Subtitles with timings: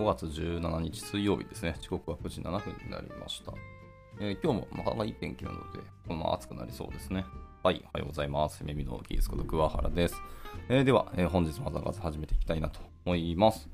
[0.00, 1.76] 5月17日水曜日ですね。
[1.78, 3.52] 時刻は9時7分になりました。
[4.18, 5.78] えー今日もなかなかいい天気なので、
[6.08, 7.26] このまま暑くなりそうですね。
[7.62, 8.64] はい、おはようございます。
[8.64, 10.14] 耳のキースこと桑原です。
[10.70, 13.68] えーでは、えー本日も朝活始めていきたいなと思います。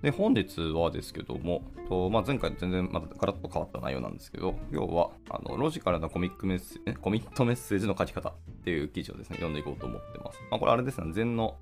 [0.00, 8.32] で、本日はですけども、とまあ、前回と全然またガラッと変わった内容なんですけど、今日はあのロジカルなコミックメッセコミットメッセージの書き方っ
[8.62, 10.38] ていう記事をですね、読んでいこうと思ってます。
[10.52, 11.56] まあ、これあれですね、前の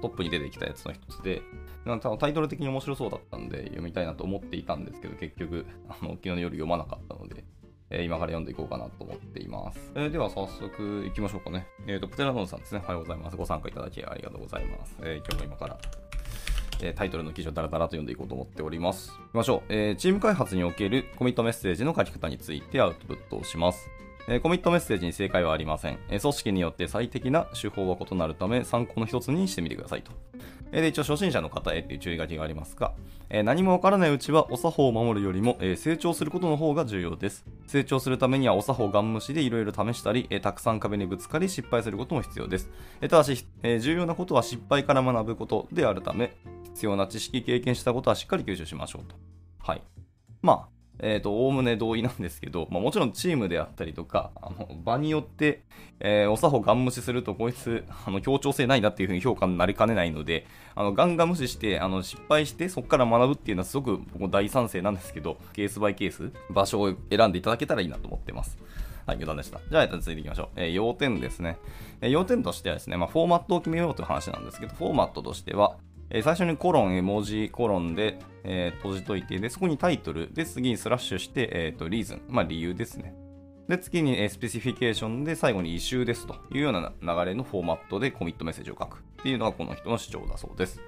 [0.00, 1.42] トップに出てきたやつの一つで、
[2.18, 7.44] タイトル的に面白そうだったんで読みたいなと思っていたんですけど、結局、あの昨日の夜読まなかったので、
[7.90, 9.92] えー今から読んでいこうかなと思っています。
[9.94, 11.66] えーでは早速行きましょうかね。
[11.86, 12.80] えっ、と、プテラノンさんですね。
[12.84, 13.36] おはようございます。
[13.36, 14.96] ご参加いただきありがとうございます。
[15.02, 15.78] え今日も今から、
[16.82, 19.10] えタイトルの記事をダラダラと読んでいこうと思っております。
[19.10, 23.88] 行きましょう、えーチーム開発におけるコミットメッセージの書き方についてアウトプットをします。
[24.42, 25.98] コミットメッセージに正解はありません。
[26.08, 30.10] 組織によって最適な手法は異なるため、参考の一つにしてみてくださいと。
[30.72, 32.92] で一応初心者の方へという注意書きがありますが、
[33.44, 37.46] 何もわからないうちはお作法を守るよりも、成長することの方が重要です。
[37.68, 42.68] 成長するためにはお作法ガン無視でいろいろ試したり、たくさん壁にぶつかり失敗することも必要です。
[43.00, 49.14] ただし、重要なことは失敗から学ぶことであるため、必要な知識、経験したことはしっかり吸収しましょうと。
[49.60, 49.82] はい。
[50.42, 55.62] まあ、えっ、と、おおむね同意なんですけど、まあ、もちろんチームであったりとか、あの場によって、
[56.00, 68.58] えーお作法ガン無視すると、こいつ、あの、協調性ないなっていうふうに評価になりかねないので、あの、ガンガン無視して、あの、失敗して、そこから学ぶっていうのはすごく僕大賛成なんですけど、ケースバイケース、場所を選んでいただけたらいいなと思ってます。
[69.06, 69.60] はい、余談でした。
[69.70, 70.48] じゃあ、えっと続いていきましょう。
[70.56, 71.58] えー要点ですね。
[72.00, 75.76] えー要点としてはですね、まあ、フォーマットを決めようという話なんですけど、フォーマットとしては、
[76.10, 83.14] えー最初にコロン、絵文字、コロンで、えー閉じといて、で、そこにタイトル、で、次にスラッシュして、えっ、と、リーズン、まあ、理由ですね。
[83.68, 90.80] で、次に、えースペシフィケーションで、最後にイシューですというような流れのフォーマットでコミットメッセージを書くっていうのがこの人の主張だそうです。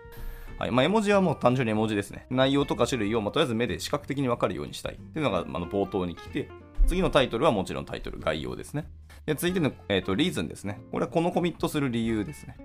[0.59, 0.71] はい。
[0.73, 2.27] まあ、絵文字はもう単純に絵文字ですね。
[2.31, 6.49] 内容とか種類を、まあ、とりあえず目で視覚的に分かるようにしたいっていうのが、あ、の冒頭に来て、
[6.87, 8.87] 次のタイトルはもちろんタイトル、概要ですね。
[9.27, 10.81] で、続いての、えっ、と、リーズンですね。
[10.91, 12.57] これはこのコミットする理由ですね。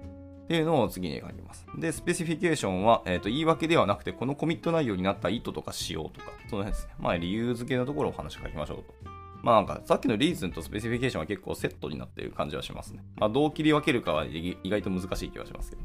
[0.53, 1.65] っていうのを次に書きます。
[1.79, 6.93] で、スペシフィケーションは、えっ、と、言い訳ではなくて、このコミット内容になった意図とか仕様とか、その辺ですね。
[6.99, 8.93] まあ、理由付けのところをお話し書きましょうと。
[9.41, 13.03] まあなんか、さっきのリーズンとスペシフィケーションは結構セットになっている感じはしますね。
[13.15, 15.81] まあ、どう切り分けるかは意外と難しい気はしますけど。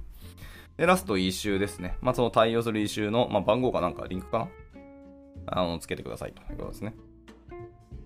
[0.76, 1.96] で、ラスト、イシューですね。
[2.02, 4.48] まあ、その対応するイシューの、まあ、番号かなんか、リンクかな？
[5.46, 6.94] あの、つけてくださいということですね。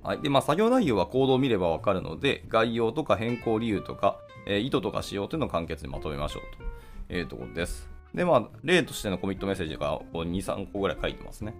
[0.02, 0.20] はい。
[0.20, 6.42] で、まあ、作業内容はコードを見ればわかるので、概要とか変更理由とか、えー意図とか仕様というのを簡潔にまとめましょう
[7.08, 7.88] というところです。
[8.14, 11.54] で、まあ、例としてのコミットメッセージがこう2、3個ぐらい書いてますね。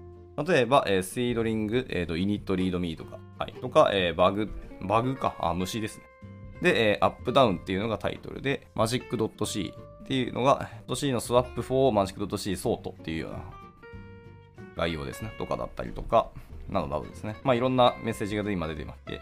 [0.46, 4.50] 例えば、えー、 seedling、えーと、 init README とか、はい、とか、えーバグ、
[4.80, 6.04] バグか、あ、虫ですね。
[6.62, 13.38] で、えーアップダウンっていうのがタイトルで、magic.c っていうのが、.c のスワップ for magic.c ソートっていうような
[14.76, 15.32] 概要ですね。
[15.38, 16.30] とかだったりとか、
[16.68, 17.36] などなどですね。
[17.44, 19.20] まあ、いろんなメッセージが今出てまして、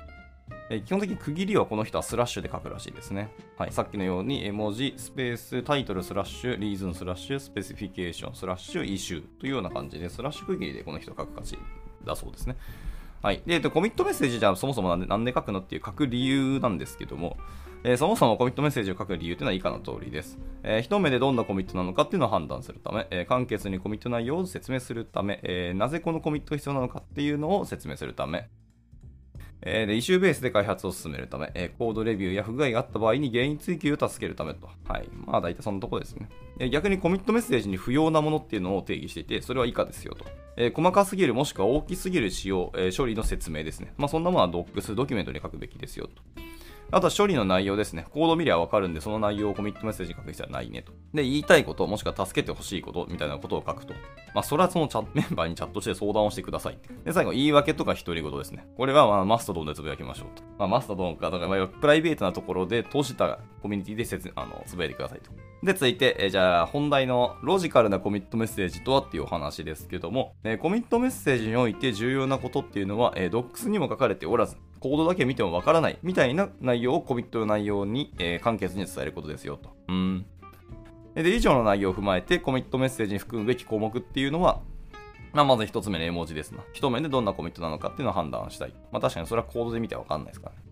[0.85, 3.31] 基本的に区切りはこの人はスラッシュで書くらしいですね。
[3.59, 11.59] はい、さっきのように絵文字、スペース、タイトル、スラッシュ、 reason、スラッシュ、 specification、スラッシュ、 issue というような感じで、スラッシュ区切りでこの人書く感じ
[12.05, 12.57] だそうですね。
[13.23, 13.43] はい。
[13.45, 17.37] で、えっとコミットメッセージじゃあそもそもなんでなんで書くのっていう書く理由なんですけども、
[17.83, 20.39] えーそもそもコミットメッセージを書く理由というのは以下の通りです。
[20.63, 28.49] えー一目でどんなコミットなのかっていうのを判断するため、えー簡潔にコミット内容を説明するため、えなぜこのコミットが必要なのかっていうのを説明するため、
[29.63, 34.69] えーで、イシューベースで開発を進めるため、えーコードレビューや不具合があった場合に原因追及を助けるためと。
[34.89, 35.09] はい。
[35.27, 36.29] まあ大体そんなとこですね。
[36.59, 40.25] えー逆にコミットメッセージに不要なものっていうのを定義していて、それは以下ですよと。
[40.57, 43.93] えー細かすぎるもしくは大きすぎる仕様、えー処理の説明ですね。
[43.99, 46.23] まあそんなものはドックス、ドキュメントに書くべきですよと。
[46.93, 48.07] あとは処理の内容ですね。
[48.11, 50.93] コード見りゃわかるんで、その内容をコミットメッセージに書く必要はないねと。
[51.15, 53.95] で、言いたいこと、もしくは助けてほしいことみたいなことを書くと。
[54.35, 56.79] まあ、それはそのチャ メンバーにチャットして相談をしてください。
[57.05, 58.67] で、最後、言い訳とか独り言ですね。
[58.77, 60.43] これは、まあ、マストドンでつぶやきましょうと。
[60.59, 65.31] まあ、マストドンか、だから、ま、プライベートなところで、閉じたコミュニティで説あのつぶやいてくださいと。
[65.63, 79.77] で、続いて、えじゃあ、本題のロジカルなコミットメッセージとはっていうお話ですけども、えコミットメッセージにおいて重要なことっていうのは、えー、Docs にも書かれておらず、コードだけ見てもわからないみたいな内容をコミットの内容に、えー簡潔に伝えることですよと。
[79.89, 80.27] うん。
[81.15, 84.63] で、以上の内容を踏まえてコミットメッセージに含むべき項目っていうのは、
[85.33, 86.63] まあ、まず一つ目の絵文字ですな。
[86.73, 88.75] 一目でどんなコミットなのかっていうのを判断したい。
[88.91, 90.63] まあ、確かにそれはコードで見てわかんないですからね。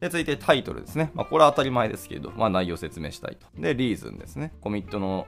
[0.00, 1.12] で、続いてタイトルですね。
[1.14, 3.46] まあ、これは当たり前ですけど、まあ、内容を説明したいと。
[3.56, 4.54] で、 reason ですね。
[4.60, 5.26] コミットの、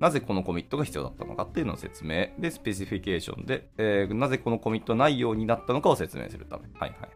[0.00, 2.28] なぜこのコミットが必要だったのかっていうのを説明。
[2.38, 6.64] で、 specification で、えーなぜこのコミット内容になったのかを説明するため。
[6.74, 7.10] はいはい。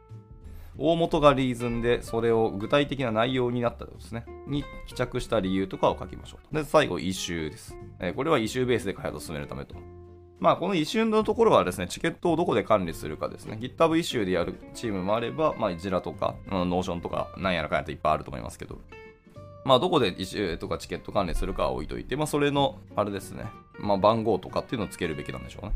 [0.78, 4.24] 大元が reason で、それを具体的な内容になったですね。
[4.46, 6.54] に帰着した理由とかを書きましょう。
[6.54, 7.76] で、最後、 issue です。
[7.98, 9.74] えーこれは issue ベースで開発を進めるためと。
[10.38, 13.58] まあ、この issue のところはですね、チケットをどこで管理するかですね。
[13.60, 18.78] GitHub イシューでやるチームもあれば、まあ、 Jira とか、 Notion とか、なんやらかんやといっぱいあると思いますけど、
[19.64, 23.46] まあ、どこでイシューとかチケット管理するかは置いといて、まあ、それの、あれですね、
[23.78, 25.72] まあ、番号とかっていうのをつけるべきなんでしょうね。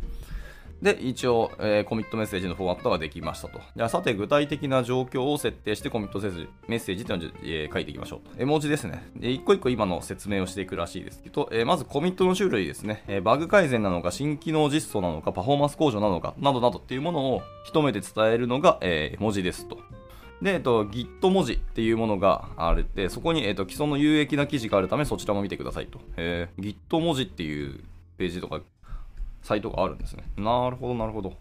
[0.82, 3.60] で、一応、えー、コミットメッセージのフォーマットができましたと。
[3.76, 8.40] じゃあ、さて、具体的な状況を設定してコミットせずメッセージっていうのを、えー、書いていきましょうと。
[8.40, 9.10] 絵文字ですね。
[9.16, 13.04] で、一個一個今の説明をしていくらしいですけど、えー、まずコミットの種類ですね。
[13.08, 19.78] えバグ改善なのか、新機能実装なのか、パフォーマンス向上なのか、などなどっていうものを一目で伝えるのが、え文字ですと。
[20.42, 26.00] で、えっと、Git 文字っていうものがあるって、そこに、えっと、既存の有益な記事があるため、そちらも見てくださいと。
[26.16, 27.80] えー、Git 文字っていう
[28.16, 28.60] ページとか、
[29.42, 30.24] サイトがあるんですね。
[30.36, 31.34] なるほど、なるほど。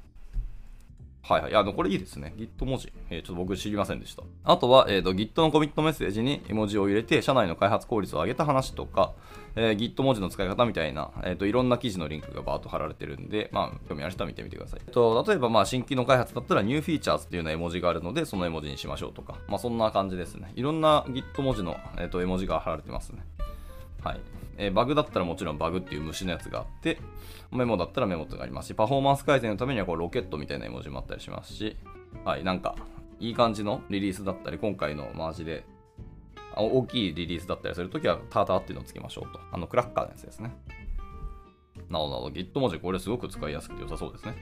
[1.29, 1.55] はいはい。
[1.55, 2.33] あの、これいいですね。
[2.37, 2.91] Git 文字。
[3.11, 4.23] えー、ちょっと僕知りませんでした。
[4.43, 9.13] あとは、え、ー、と、Git のコミットメッセージに絵文字を入れて、社内の開発効率を上げた話とか、
[9.55, 14.81] えー、Git 文字の使い方みたいな、えっ、ー、と、いろんな記事のリンクがバーッと貼られてるんで、まあ、興味ある人は見てみてください。
[14.83, 20.51] えっと、例えば、まあ、新規の開発だったら、New Features っていうような絵文字があるので、その絵文字にしましょうとか、まあ、そんな感じですね。
[20.55, 23.23] いろんな Git 文字の、えっと、絵文字が貼られてますね。
[24.03, 24.19] はい。
[24.59, 27.00] え、バグだったらもちろんバグっていう虫のやつがあって、
[27.51, 31.77] メモだったらメモってがありますし、パフォーマンス改善のためにはこうロケットみたいな絵文字もあったりしますし、
[32.25, 32.75] はい、なんか、
[33.19, 35.65] いい感じのリリースだったり、今回のマージで、
[36.56, 39.39] 大きいリリースだったりするときは、ターターっていうのをつけましょうと。
[39.51, 40.56] あの、クラッカーのやつですね。
[41.89, 44.35] なるほど、Git 文字、これすごく使いやすくて良さそうですね。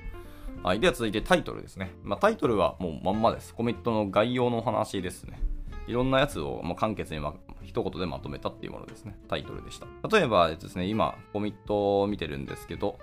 [0.64, 0.80] はい。
[0.80, 1.92] では続いてタイトルですね。
[2.04, 3.54] まあ、タイトルはもうまんまです。
[3.54, 5.40] コミットの概要のお話ですね。
[5.88, 9.18] いろんなやつをもう簡潔に、ま、一言でまとめたっていうものですね。
[9.28, 9.88] タイトルでした。
[10.10, 13.00] 例えばですね、今、コミットを見てるんですけど、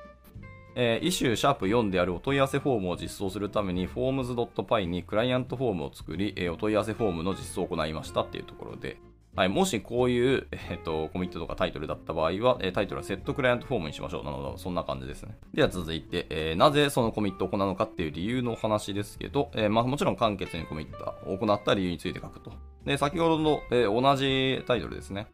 [0.76, 8.96] えー、 issue シャープ4であるお問い合わせフォームを実装するために forms.py に client form を作り、えー、お問い合わせフォームの実装を行いましたっていうところで、
[9.36, 14.24] はい、もしこういう、えーと、コミットとかタイトルだった場合は、えー、タイトルは set client form にしましょう。
[14.24, 15.36] なので、そんな感じですね。
[15.52, 22.52] では続いて、えー、なぜそのコミットを行うのかっていう理由のお話ですけど、えーまあ、もちろん簡潔にコミットを行った理由について書くと。
[22.84, 25.26] で、先ほどの、えー、同じタイトルですね。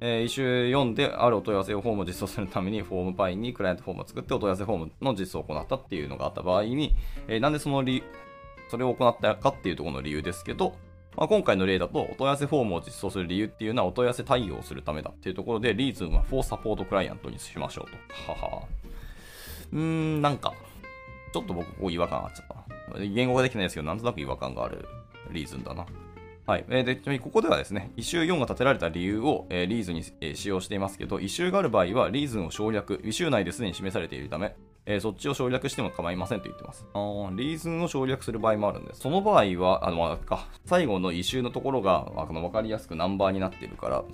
[0.00, 6.94] えー、一周読んであるお問い合わせフォームを実装するためにフォームパインにクライアントフォームを作ってお問い合わせフォームの実装を行ったっていうのがあった場合に、
[7.26, 8.02] えー、なんでその理
[8.68, 10.76] それを行ったかっていうところの理由ですけど、
[11.16, 17.90] まあ、今回の例だと、お問い合わせフォームを実装する理由っていうのは、お問い合わせ対応するためだっていうところで、リーズンは for support クライアントにしましょう
[18.26, 18.32] と。
[18.32, 18.62] はは。
[19.72, 20.52] うーん、なんか、
[21.32, 22.46] ちょっと僕、こう違和感あっちゃっ
[22.92, 22.98] た。
[22.98, 24.88] 言語ができないですけど、なんとなく違和感がある
[25.30, 25.86] リーズンだな。
[26.46, 26.64] はい。
[26.68, 34.54] えー、で、ちなみにここではですね、異臭4が立てられた理由を、えー、リーズに、えー、使用していますけど、異臭がある場合は、リーズンを省略、異臭内ですでに示されているため、
[34.84, 36.86] えー、そっちを省略しても構いませんと言ってます。
[36.92, 39.00] あーリーズンを省略する場合もあるんです。
[39.00, 44.04] その場合は、あの、あ、か、最後の異臭のところが、あの、わかりやすくナンバーになっているから、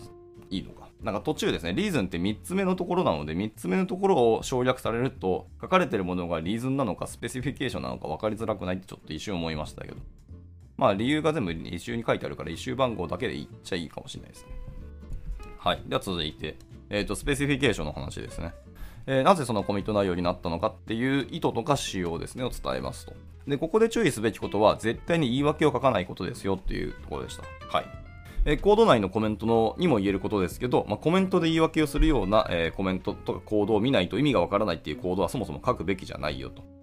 [0.50, 0.88] いいのか。
[1.02, 9.96] なんか途中ですね、リーズンって3つ目のところなので、3つ目のところを省略されると、書かれてるものがリーズンなのか、スペシフィケーションなのか分かりづらくないってちょっと一瞬思いましたけど。
[10.80, 14.48] まあ理由が全部一周に書いてあるから一周番号だけで言っちゃいいかもしれないですね。
[15.58, 15.82] はい。
[15.86, 16.56] では続いて、
[16.88, 18.54] えっ、ー、と、スペシフィケーションの話ですね。
[19.06, 23.12] えー、なぜそのコミット内容になったのかっていう意図とか仕様ですね、を伝えますと。
[23.46, 27.42] で、ここで注意すべきことは、絶対に言い訳を書かないことですよっていうところでした。
[27.68, 27.84] はい。
[28.46, 36.79] えー、コード内のコメントのにも言えることですけど、まあ、コメントで言い訳をするような、えー、コメントとかコードを見ないと意味がわからないっていうコードはそもそも書くべきじゃないよと。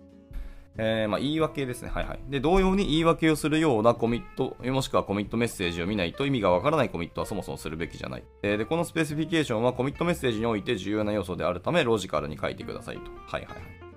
[0.77, 1.89] えー、まあ、言い訳ですね。
[1.89, 2.19] はいはい。
[2.29, 8.23] で、同様に言い訳をするようなコミット、もしくはコミットメッセージを見ないと意味がわからないコミットはそもそもするべきじゃない。
[8.43, 13.01] えー、で、この specification はコミットメッセージにおいて重要な要素であるため、ロジカルに書いてくださいと。
[13.01, 13.87] はいはいはい。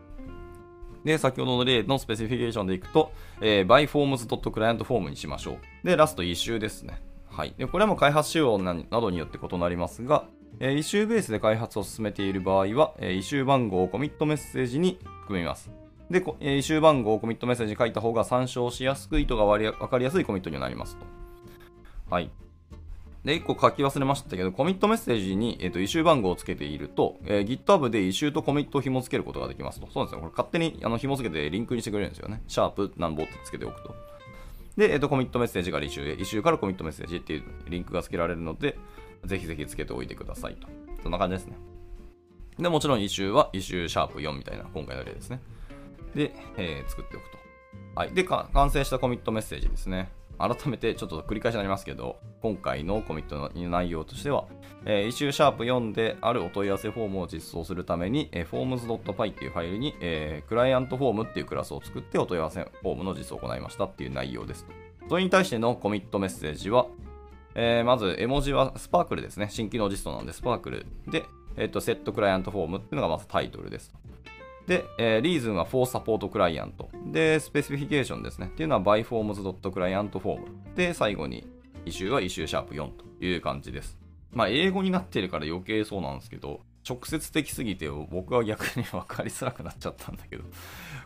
[1.04, 5.86] で、先ほどの例の specification でいくと、えー、 by forms.clientform にしましょう。
[5.86, 7.02] で、ラストイシューですね。
[7.26, 7.54] はい。
[7.56, 10.24] で、これも開発仕様などによって異なりますが、
[10.58, 15.79] えー、イシューベースで開発を進めている場合は、えー、イシュー番号をコミットメッセージに含みます。
[16.10, 21.06] で、えー、イシュー番号をコミットメッセージ書いた方が参照しやすく、意図が分かりやすいコミットになりますと。
[22.10, 22.30] はい。
[23.24, 29.86] で、1個書き忘れましたけど、コミットメッセージに、えーと、イシュー番号をつけていると、えー、GitHub でイシューとコミットを紐付けることができますと。
[29.86, 30.20] そうなんですね。
[30.22, 32.42] これ勝手にあの紐付けてリンクにしてくれるんですよね。
[32.48, 33.94] シャープなんぼってつけておくと。
[34.76, 38.76] で、えーと、コミットメッセージからイシューへ、イシューからコミットメッセージっていうリンクが付けられるので、
[39.26, 40.66] ぜひぜひつけておいてくださいと。
[41.02, 41.56] そんな感じですね。
[42.58, 45.40] で、もちろんイシューはイシューシャープ4みたいな今回の例ですね。
[46.14, 47.38] で、えー、作っておくと。
[47.94, 48.12] はい。
[48.12, 50.10] で、完成したコミットメッセージですね。
[50.38, 54.46] 改めてちょっと繰り返しになりますけど、今回のコミットの内容としては、
[54.86, 64.66] えー、イシューシャープ4であるお問い合わせフォームを実装するために、えー、forms.py っていうファイルに、えー、 ClientForm っていうクラスを作ってお問い合わせフォームの実装を行いましたっていう内容です。
[65.10, 66.86] それに対してのコミットメッセージは、
[67.54, 69.48] えー、まず絵文字は sparkle ですね。
[69.50, 71.24] 新機能実装なので sparkle で、
[71.56, 73.92] えっ、と、 set client form っていうのがまずタイトルです。
[74.70, 77.10] で、えー、 reason は for support client。
[77.10, 78.46] で、 specification ですね。
[78.46, 80.44] っていうのは by forms.clientform。
[80.76, 81.44] で、最後に、
[81.84, 83.98] イシューはイシューシャープ4という感じです。
[84.30, 90.44] まあ、英語になってるから余計そうなんですけど、直接的すぎて僕は逆に分かりづらくなっちゃったんだけど、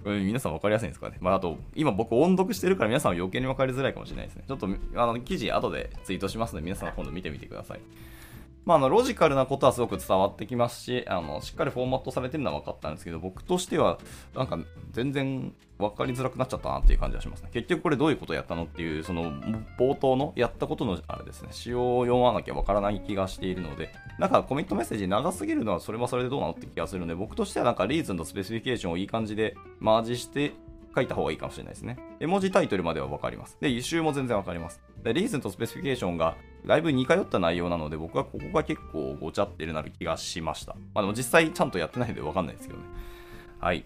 [0.03, 1.17] こ れ皆さん分かりやすいんですかね？
[1.23, 4.45] まあ、あと、今僕音読してるから皆さんは余計に分かりづらいかもしれないですね。
[4.47, 7.81] ちょっと、あの、記事後でツイートしますので、皆さん今度見てみてください。
[8.65, 13.99] まあ、あのロジカルなことはすごく伝わってきますしあのしっかりフォーマットされてるのは分かったんですけど僕としては
[14.35, 14.59] なんか
[14.93, 17.51] 全然分かりづらくなっちゃったなっていう感じがしますね。
[17.53, 19.33] 結局これどういうことをやったのっていうその
[19.79, 21.49] 冒頭のやったことのあれですね。
[21.51, 30.55] 仕様を読まなきゃ分からない気がしているのでなんかコミットメッセージ長すぎるのはそれはそれでどうなのって気がするので僕としてはなんかリーズンとスペシフィケーションをいい感じでマージして
[30.95, 31.99] 書いた方がいいかもしれないですね。
[32.21, 33.57] 絵文字タイトルまでは分かります。
[33.61, 34.81] で、一周も全然分かります。
[35.03, 36.37] で、リーズンとスペシフィケーションが
[36.67, 40.75] だいぶ似通った内容なので、僕はここが結構ごちゃってるなる気がしました。
[40.95, 42.87] まあでも実際ちゃんとやってないので分かんないですけどね。
[43.61, 43.85] はい。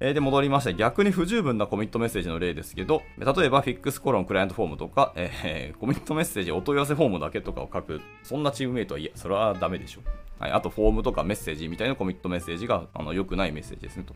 [0.00, 10.02] えー、で、戻りまして、逆に不十分なコミットメッセージの例ですけど、例えば、フィックスコロンクライアントフォームとか、えー、コミットメッセージお問い合わせフォームだけとかを書く、そんなチームメイトはいや、それはダメでしょ。
[10.38, 14.14] はい、あと、フォームとかメッセージみたいなコミットメッセージがあの良くないメッセージですねと。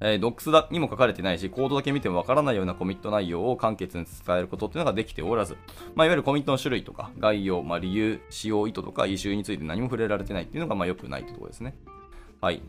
[0.00, 5.56] えー、ドックスにも書かれてないし、コードだけ見てもわからないようなコミット内容を簡潔に伝えることっていうのができておらず、
[5.94, 11.74] まあ、いわゆるコミットの種類とか、概要、まあ、理由、使用意図とか、イシューについて何も触れられてないっていうのが、まあ、良くないってところですね。
[12.40, 12.62] はい。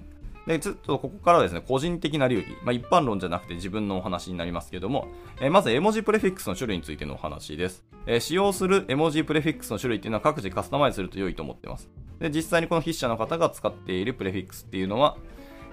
[0.47, 5.07] で、ずっとここからですね、個人的な流儀、まあ、一般論じゃなくて自分のお話になりますけども、
[5.39, 7.83] えー、まず絵文字プレフィックスの種類についてのお話です。
[8.07, 11.87] えー、使用する絵文字プレフィックスの種類っていうのは各自カスタマイズすると良いと思ってます。
[12.19, 15.17] で、実際にこの筆者の方が使っているプレフィックスっていうのは、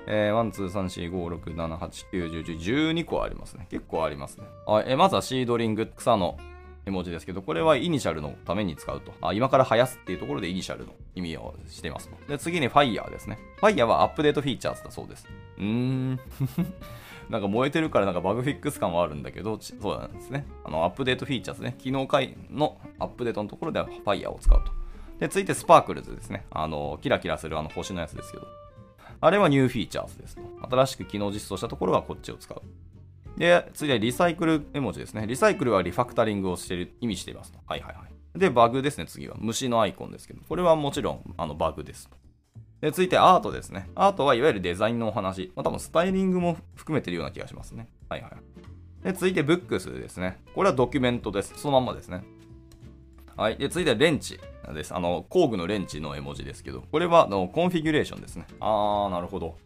[0.07, 3.67] えー、1、2、3、4、5、6、7、8、9、10、10、12個ありますね。
[3.71, 4.47] 結構ありますね。
[4.67, 6.39] あえー、まずはシードリング、草の
[6.87, 9.13] 絵文字ですけど、これはイニシャルのために使うと。
[9.21, 12.17] あ今から生やすっていうところでイニシャルの意味をしていますと。
[12.29, 13.39] で、次に Fire ですね。
[13.61, 15.27] Fire は update features だそうです。
[15.59, 16.21] うーん。
[17.29, 20.47] なんか燃えてるからなんかバグフィックス感はあるんだけど、そうなんですね。
[20.65, 21.75] あの、 update features ね。
[21.79, 24.71] 機能回のアップデートのところでは Fire を使うと。
[25.19, 26.47] で、続いて sparkles ですね。
[26.51, 28.47] あの、キラキラするあの星のやつですけど。
[29.20, 30.42] あれは new features ですと。
[30.70, 32.61] 新しく機能実装したところはこっちを使う。
[33.38, 35.26] で、次はリサイクル絵文字ですね。
[35.26, 37.58] リサイクルはリファクタリングをしている、意味していますと。
[37.66, 38.04] はいはいは
[38.35, 38.38] い。
[38.38, 39.37] で、バグですね、次は。
[39.38, 40.40] 虫のアイコンですけど。
[40.49, 42.16] これはもちろん、あの、バグですと。
[42.80, 43.88] で、続いてアートですね。
[43.94, 45.52] アートはいわゆるデザインのお話。
[45.54, 47.88] まあ、多分スタイリングも含めてるような気がしますね。
[48.08, 48.32] はいはい。
[49.04, 50.40] で、続いてブックスですね。
[50.54, 51.54] これはドキュメントです。
[51.56, 52.25] そのまんまですね。
[53.37, 53.57] はい。
[53.59, 54.40] で、続いてレンチ
[54.73, 54.95] です。
[54.95, 58.47] あの、工具のレンチの絵文字ですけど、これはのコンフィギュレーションですね。
[58.61, 59.57] あー、なるほど。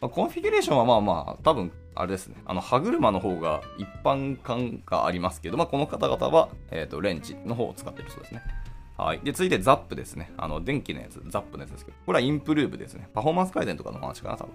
[0.00, 2.36] まあ、コンフィギュレーションはまあまあ、多分、あれですね。
[2.46, 8.42] あの、歯車の方が一般感がありますけど、まあ、この方々は、えっ、ー、と、レンチの方を使ってるそうですね。
[8.96, 9.20] はい。
[9.20, 10.32] で、続いてザップですね。
[10.36, 13.08] あの、電気のやつ、ザップのやつですけど、これはインプルーブですね。
[13.12, 14.54] パフォーマンス改善とかの話かな、多分。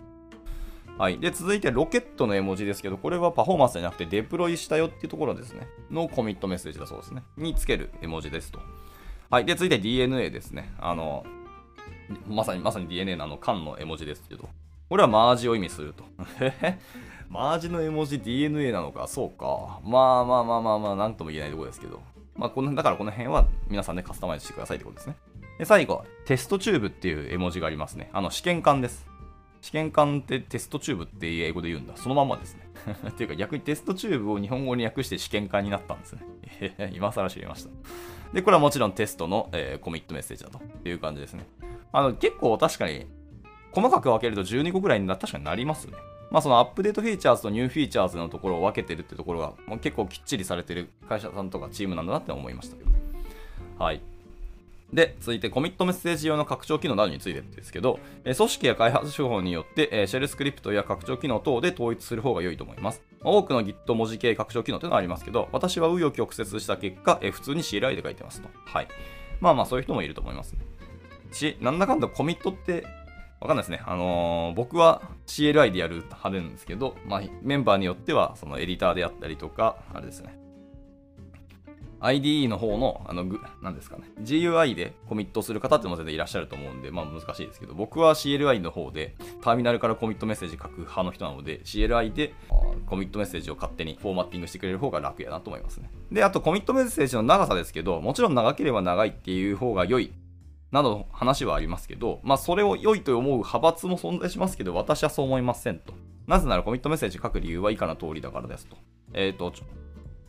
[1.02, 1.18] はい。
[1.18, 5.68] で、続いてロケットの絵文字ですけど、これはパフォーマンスじゃなくてデプロイしたよっていうところですね。
[5.90, 7.24] のコミットメッセージだそうですね。
[7.38, 8.60] につける絵文字ですと。
[9.32, 9.46] はい。
[9.46, 10.72] で、続いて DNA ですね。
[10.80, 11.26] あの、
[12.28, 14.48] まさに、まさに DNA のあの、缶の絵文字ですけど、
[14.90, 16.04] これはマージを意味すると。
[17.30, 19.80] マージの絵文字 DNA なのか、そうか。
[19.84, 22.00] まあまあまあまあまあ、なんとも言えないところですけど。
[22.36, 25.16] まあ、この、だからこの辺は皆さんでカスタマイズしてくださいってことですね。
[25.58, 28.12] で、最後、テストチューブっていう絵文字がありますね。
[28.14, 29.11] あの、試験管です。
[29.62, 31.96] 試験管ってテストチューブって英語で言うんだ。
[31.96, 32.68] そのままですね。
[33.10, 36.92] っていうか逆にテストチューブを日本語に訳して試験管になったんですね。
[36.94, 37.70] 今更知りました。
[38.34, 41.46] で、これはもちろんテストの、えー、コミットメッセージだという感じですね。
[41.92, 43.06] あの、結構確かに、
[43.72, 45.94] 細かく分けると12個ぐらいにな確かになりますね。
[46.30, 52.92] まあその update features と new features のところを分けてるってところが、もう結構きっちりされてる会社さんとかチームなんだなって思いましたけど。
[53.78, 54.02] はい。
[54.94, 63.02] で、続いてコミットメッセージ用の拡張機能などについてですけど、え組織や開発手法によって、えシェルスクリプトや拡張機能等で統一する方が良いと思います。
[63.24, 68.50] 多くの Git 文字系拡張機能というのはありますけど、私は紆余曲折した結果、え普通に CLI で書いてますと。
[68.66, 68.88] はい。
[69.40, 70.60] まあまあそういう人もいると思いますね。
[71.32, 72.84] し、なんだかんだコミットって
[73.42, 73.82] わかんないですね。
[73.86, 80.38] あのー、僕は CLI でやる派手なんですけど、まあ、メンバーによっては、そのエディターであったりとか、あれですね。
[82.02, 83.24] IDE の方の、あの、
[83.62, 92.34] なんですかね、GUI でコミットする方っても全然いらっしゃると思うんで、まあ難しいですけど、僕は CLI の方で、ターミナルからコミットメッセージ書く派の人なので、CLI で
[92.88, 95.90] コミットメッセージを勝手にフォーマッティングしてくれる方が楽やなと思いますね。
[96.12, 100.12] で、あとコミットメッセージの長さですけど、もちろん長ければ長いっていう方が良い
[100.72, 105.94] など話はありますけど、まあそれを良いと思う派閥も存在しますけど、私はそう思いませんと。
[106.28, 108.78] なぜならコミットメッセージ書く理由は以下の通りだからですと。
[109.14, 109.52] えっ、ー、と、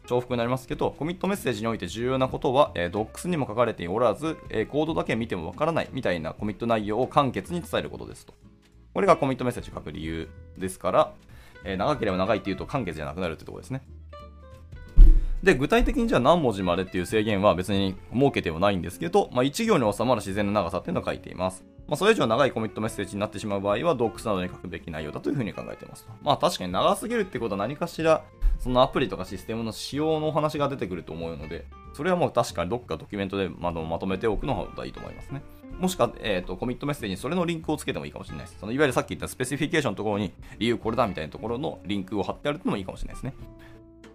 [0.08, 8.34] 重複になりますけど、コミットメッセージにおいて重要なことは、えー、Docs にも書かれておらず、え、コードだけ見てもわからないみたいなコミット内容を簡潔に伝えることですと。
[8.94, 10.28] これがコミットメッセージを書く理由
[10.58, 11.12] ですから、
[11.64, 13.82] え、長ければ長いっていうと簡潔じゃなくなるってところですね。
[15.42, 21.64] で、具体的にじゃあ何文字までっていう制限は別に設けてはないんですけど、まあ、1行に収まる自然な長さっていうのを書いています。
[21.92, 26.08] まあ、それ以上長いコミットメッセージになってしまう場合は、ドックスなどに書くべき内容だというふうに考えています。
[26.22, 28.24] まあ確かに長すぎるってことは何かしら、
[28.60, 35.42] そのアプリとかシステムの仕様のお話が出てくると思うので、それはもう確かにどっかドキュメントでまとめておくのがいいと思いますね。
[35.78, 38.58] もしくは、えーと、コミットメッセージにそれのリンクをつけてもいいかもしれないです。
[38.58, 43.34] そのいわゆるさっき言ったスペシフィケーションのところに理由これだみたいなところのリンクを貼ってあるのもいいかもしれないですね。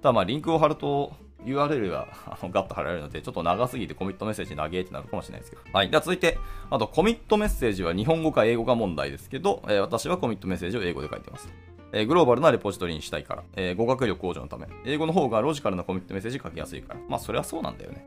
[0.02, 1.14] ただまあリンクを貼ると
[1.46, 2.08] URL が
[2.52, 5.64] ガッと貼られるので、ちょっと長すぎてコミットメッセージ長えってなるかもしれないですけど。
[5.72, 5.90] はい。
[5.90, 6.38] では続いて、
[6.70, 11.50] あとコミットメッセージは日本語か英語か問題ですけど、えー、私はコミットメッセージを英語で書いてます。
[11.94, 17.00] えー、グローバルなレポジトリにしたいから、えー、語学力向上のため、英語の方がロジカルなコミットメッセージ書きやすいから。
[17.08, 18.06] まあ、それはそうなんだよね。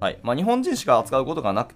[0.00, 0.18] はい。
[0.22, 1.74] まあ、日本人しか扱うことがなく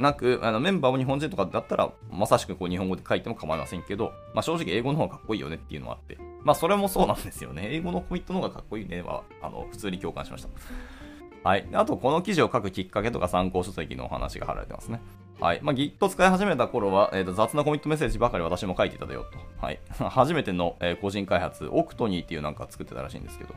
[0.00, 7.68] なく、あのメンバーも日本人とかだったら、まさしくこう日本語で書いても構いませんけど、まあ、正直英語の方がかっこいいよねっていうのはあって、まあそれもそうなんですよね。
[7.72, 10.48] 英語のコミットの方がかっこいいねは、あの、普通に共感しました。
[11.42, 11.66] はい。
[11.72, 15.00] あと、この記事を書くきっかけとか参考書籍のお話が貼られてますね。
[15.40, 15.60] はい。
[15.62, 19.38] まあ、Git 使い始めた頃は、えーと、雑なコミットメッセージばかり私も書いてただよと。
[19.64, 19.80] はい。
[19.96, 23.54] 初めての、えー、個人開発、オクトニーっていうなんか作ってたらしいんですけど、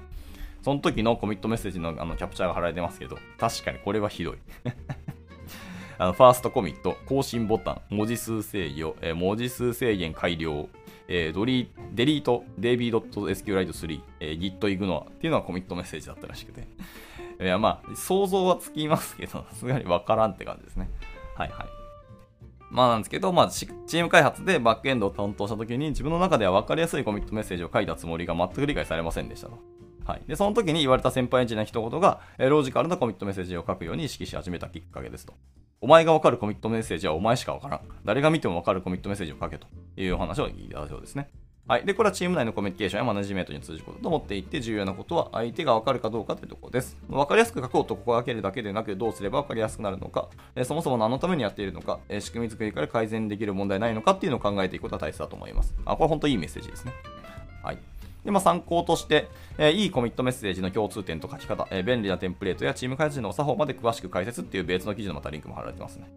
[0.61, 4.37] その時のコミットメッセージのあのキャプチャーが貼られてますけど、確かにこれはひどい。
[6.03, 10.67] あのファーストコミット、更新ボタン、文字数制御、えー、文字数制限改良、
[11.07, 16.67] えー、ドリデリート、db.sqlite3、えー、git ignore っていうのはコミットメッセージだったらしくて。
[17.41, 20.89] いや、まあ、想像はつきますけど、 さすがにわからんって感じですね。
[21.37, 21.67] はいはい。
[22.69, 29.57] まあなんですけど、まあ、チーム開発でバックエンドを担当したときに、自分の中では分かりやすいコミットメッセージを書いたつもりが全く理解されませんでしたと。
[30.05, 30.21] はい。
[30.27, 35.33] で、その時に言われた先輩エンジニア一言が、えロジカルなコミットメッセージを書くように意識し始めたきっかけですと。
[35.83, 37.81] お前が分かるコミットメッセージはお前しか分からん。
[38.05, 41.29] 誰が見ても分かるコミットメッセージを書けというお話を言いたそうですね。
[41.67, 41.85] はい。
[41.85, 46.97] で、これはチーム内のコミュニケーションやマネジメントに通じることと思っていて、重要なことは相手がわかるかどうかというところです。
[47.09, 55.75] わかりやすく書こうと心がけるだけでなく、どうすればわかりやすくなるのか、えそもそも何のためにやっているのか、え仕組み作りから改善できる問題ないのかっていうのを考えていくことは大切だと思います。
[55.83, 56.93] あ、これ本当いいメッセージですね。
[57.61, 57.77] はい。
[58.25, 66.09] で、まあ、参考として、えー、いいコミットメッセージの共通点と書き方、えー、便利なテンプレートやチーム開発時の作法まで詳しく解説っていう別の記事のまたリンクも貼られてますね。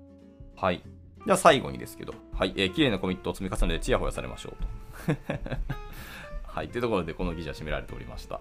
[0.57, 0.83] はい。
[1.25, 4.55] では最後にですけど、はい、えー、綺麗なコミットを積み重ねてチヤホヤされましょ
[5.09, 5.17] うと。
[6.47, 8.41] はい、というところでこの記事は締められておりました。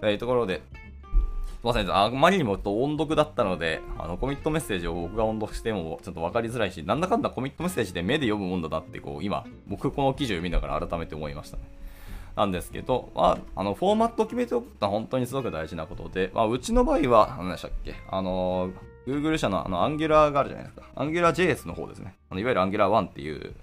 [0.00, 11.64] というところで、すみません、あまりにも音読だったので、あのコミットメッセージを僕が音読してもちょっと分かりづらいし、なんだかんだコミットメッセージで目で読むもんだなって、こう、今、僕この記事を見ながら改めて思いましたね。
[12.36, 18.70] なんですけど、まあ、あの、フォーマットを決めておくのは本当にすごく大事なことで、まあ、うちの場合は、何でしたっけ、あの、
[19.06, 20.86] Google 社のあの、Angular があるじゃないですか。
[20.96, 22.14] AngularJS の方ですね。
[22.28, 23.54] あのいわゆる Angular 1っていう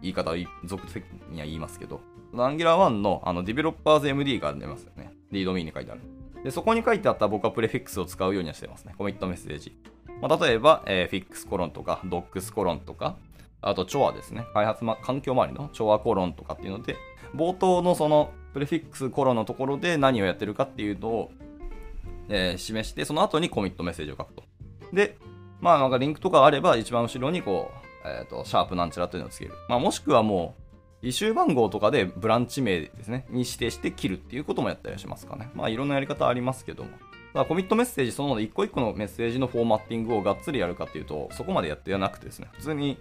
[0.00, 2.00] 言い方を俗的には言いますけど、
[2.32, 5.12] の Angular 1のあの Developers MD がありますよね。
[5.30, 6.00] リードミーに書いてある。
[6.44, 8.94] で、そこに書いてあった僕はプレフィックスを使うようにはしてますね。
[8.96, 9.76] コミットメッセージ。
[10.20, 13.16] まあ、例えば、えー、フィックスコロンとか、ドックスコロンとか、
[13.62, 14.46] あと、チョアですね。
[14.52, 16.96] 開発、ま、環境周りのチョアコロンとかっていうので、
[17.34, 21.30] 冒頭のそのプレフィックスコロンのところで何をやってるかっていうのを、
[22.28, 24.42] えー、示して、その後にコミットメッセージを書くと。
[24.92, 25.16] で、
[25.60, 27.70] まあなんかリンクとかあれば一番後ろにこ
[28.04, 29.52] う、えっ、ー、と、シャープなんちゃらというのをつける。
[29.68, 30.56] まあもしくはも
[31.02, 35.50] う、履修番号とかでブランチ名ですね、に指定して切るっていうこともやったりしますかね。
[35.54, 36.90] まあいろんなやり方ありますけども。
[37.34, 42.98] だコミットメッセージそのもので一個一個のメッセージのフォーマッティングをがっつりやるかっていうと、そこまでやってなくてですね、普通に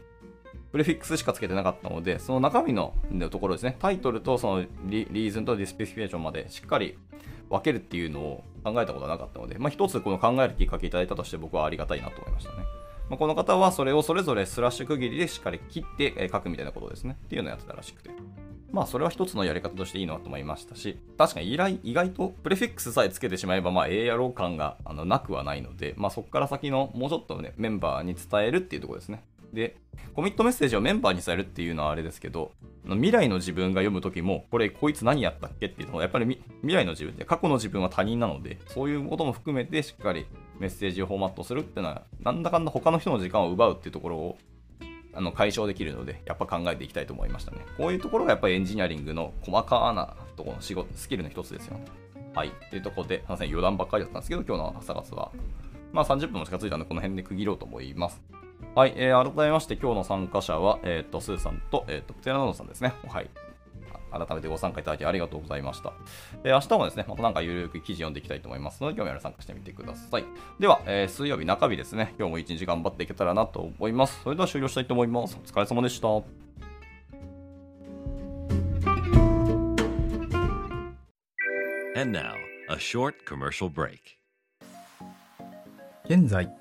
[0.72, 2.94] プレフィックスしかつけてなかったので、その中身の
[3.30, 6.98] ところですね、タイトルとその reason と the specification までしっかり
[7.50, 12.58] 分けるっていうのを考えたことはなかったので、まあ一つこの考えるきっかけいただいたとして僕はありがたいなと思いましたね。
[13.10, 17.18] まあ、この方はそれをそれぞれスラッシュ区切りでしっかり切って書くみたいなことですね。
[17.26, 18.10] っていうのをやってたらしくて。
[18.72, 29.26] まあそれは一つのやり方としていいのかと思いましたし、確かに依頼、意外とプレフィックスさえつけてしまえば、まあ A 野郎感があのなくはないので、まあそこから先のもうちょっとね、メンバーに伝えるっていうところですね。
[29.54, 29.78] で、
[30.14, 32.52] コミットメッセージをメンバーに伝えるっていうのはあれですけど、
[32.86, 36.26] 未来の自分が読むときも、これこいつ何やったっけっていうのは、やっぱり
[36.62, 40.26] 未来の自分で、過去の自分は他人なので、そういうことも含めてしっかり
[40.60, 44.38] メッセージをフォーマットするっていうのは、なんだかんだ他の人の時間を奪うっていうところを
[45.14, 47.66] あの解消できるので、やっぱ考えていきたいと思いましたね。
[47.78, 51.86] こういうところがやっぱりエンジニアリングの細かなところの仕事、スキルの一つですよね。
[52.34, 52.52] はい。
[52.70, 55.32] というところで、すいません、余談ばっかりだったんですけど、今日の朝活は、
[55.92, 58.22] まあ30分も近づいたので、この辺で区切ろうと思います。
[58.76, 62.94] はい、えー、改めまして今日の参加者は、えっ、ー、と、スーさんと、えっ、ー、と、プテラノドさんですね。
[63.08, 63.30] はい。
[64.12, 65.94] 改めてご参加いただきありがとうございました。
[66.44, 70.26] えー、明日もですね、またなんかゆるく記事読んでいきたいと思いますので、興味ある参加してみてください。
[70.60, 74.22] では、えー、水曜日中日ですね、今日も一日頑張っていけたらなと思います。
[74.24, 75.38] それでは終了したいと思います。
[75.42, 76.08] お疲れ様でした。
[81.94, 82.36] And now,
[82.70, 84.22] a short commercial break.
[86.06, 86.61] 現在